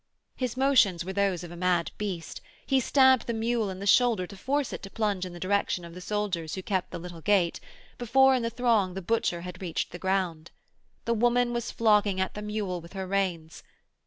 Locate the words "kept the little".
6.63-7.21